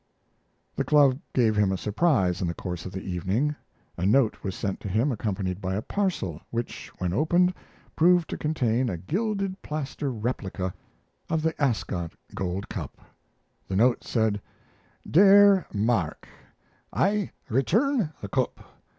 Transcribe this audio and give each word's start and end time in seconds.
The 0.75 0.83
club 0.83 1.19
gave 1.31 1.55
him 1.55 1.71
a 1.71 1.77
surprise 1.77 2.41
in 2.41 2.47
the 2.47 2.55
course 2.55 2.87
of 2.87 2.91
the 2.91 3.03
evening. 3.03 3.55
A 3.99 4.05
note 4.07 4.37
was 4.43 4.55
sent 4.55 4.79
to 4.79 4.87
him 4.89 5.11
accompanied 5.11 5.61
by 5.61 5.75
a 5.75 5.81
parcel, 5.83 6.41
which, 6.49 6.91
when 6.97 7.13
opened, 7.13 7.53
proved 7.95 8.27
to 8.31 8.37
contain 8.39 8.89
a 8.89 8.97
gilded 8.97 9.61
plaster 9.61 10.11
replica 10.11 10.73
of 11.29 11.43
the 11.43 11.53
Ascot 11.61 12.13
Gold 12.33 12.67
Cup. 12.67 12.97
The 13.67 13.75
note 13.75 14.03
said: 14.03 14.41
Dere 15.07 15.67
Mark, 15.71 16.27
i 16.91 17.29
return 17.47 18.11
the 18.21 18.27
Cup. 18.27 18.59